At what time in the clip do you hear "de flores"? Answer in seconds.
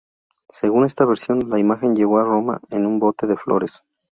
3.27-3.83